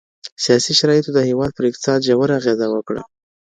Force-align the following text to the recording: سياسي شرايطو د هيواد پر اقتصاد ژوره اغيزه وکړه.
سياسي 0.43 0.73
شرايطو 0.79 1.09
د 1.13 1.19
هيواد 1.27 1.51
پر 1.55 1.63
اقتصاد 1.69 2.05
ژوره 2.07 2.33
اغيزه 2.39 2.67
وکړه. 2.71 3.01